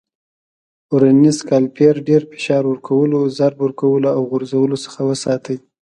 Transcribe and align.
ورنیز 0.93 1.37
کالیپر 1.49 1.93
له 1.97 2.01
ډېر 2.07 2.21
فشار 2.31 2.63
ورکولو، 2.67 3.19
ضرب 3.37 3.57
ورکولو 3.61 4.09
او 4.15 4.21
غورځولو 4.29 4.75
څخه 4.85 4.99
وساتئ. 5.09 5.57